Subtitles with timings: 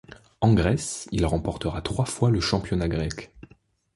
[0.41, 3.31] En Grèce, il remporta trois fois le championnat grec.